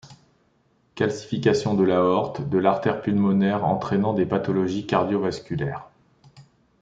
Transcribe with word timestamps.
Calcifications 0.95 1.75
de 1.75 1.83
l'aorte, 1.83 2.49
de 2.49 2.57
l'artère 2.57 3.03
pulmonaire 3.03 3.63
entrainant 3.65 4.13
des 4.15 4.25
pathologies 4.25 4.87
cardio-vasculaires. 4.87 5.91